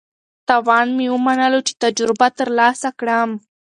تاوان 0.47 0.87
مې 0.97 1.05
ومنلو 1.11 1.59
چې 1.67 1.73
تجربه 1.83 2.27
ترلاسه 2.39 2.89
کړم. 2.99 3.29